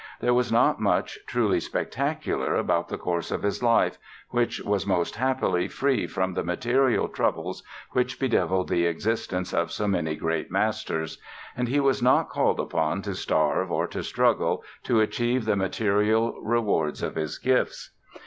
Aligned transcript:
There 0.19 0.33
was 0.33 0.51
not 0.51 0.79
much 0.79 1.19
truly 1.27 1.59
spectacular 1.59 2.55
about 2.55 2.87
the 2.89 2.97
course 2.97 3.29
of 3.29 3.43
his 3.43 3.61
life, 3.61 3.99
which 4.29 4.59
was 4.61 4.83
most 4.87 5.15
happily 5.17 5.67
free 5.67 6.07
from 6.07 6.33
the 6.33 6.43
material 6.43 7.07
troubles 7.07 7.61
which 7.91 8.19
bedeviled 8.19 8.67
the 8.67 8.87
existence 8.87 9.53
of 9.53 9.71
so 9.71 9.87
many 9.87 10.15
great 10.15 10.49
masters; 10.49 11.21
and 11.55 11.67
he 11.67 11.79
was 11.79 12.01
not 12.01 12.29
called 12.29 12.59
upon 12.59 13.03
to 13.03 13.13
starve 13.13 13.71
or 13.71 13.85
to 13.89 14.01
struggle 14.01 14.63
to 14.85 15.01
achieve 15.01 15.45
the 15.45 15.55
material 15.55 16.35
rewards 16.41 17.03
of 17.03 17.13
his 17.13 17.37
gifts. 17.37 17.91